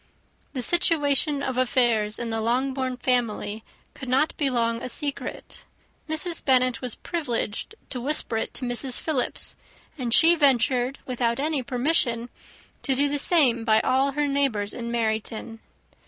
The 0.53 0.63
situation 0.63 1.43
of 1.43 1.59
affairs 1.59 2.17
in 2.17 2.31
the 2.31 2.41
Longbourn 2.41 2.97
family 2.97 3.63
could 3.93 4.09
not 4.09 4.35
be 4.35 4.49
long 4.49 4.81
a 4.81 4.89
secret. 4.89 5.63
Mrs. 6.09 6.43
Bennet 6.43 6.81
was 6.81 6.95
privileged 6.95 7.75
to 7.91 8.01
whisper 8.01 8.37
it 8.37 8.51
to 8.55 8.65
Mrs. 8.65 8.99
Philips, 8.99 9.55
and 9.99 10.11
she 10.11 10.33
ventured, 10.33 10.97
without 11.05 11.39
any 11.39 11.61
permission, 11.61 12.29
to 12.81 12.95
do 12.95 13.09
the 13.09 13.19
same 13.19 13.63
by 13.63 13.79
all 13.81 14.13
her 14.13 14.27
neighbours 14.27 14.73
in 14.73 14.89
Meryton. 14.89 15.59